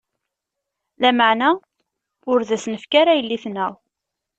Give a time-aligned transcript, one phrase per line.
[0.97, 1.49] -Lameɛna
[2.31, 3.71] ur d as-nefki ara yelli-tneɣ.